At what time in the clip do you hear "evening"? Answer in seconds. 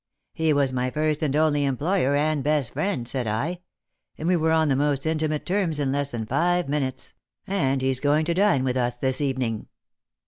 9.21-9.67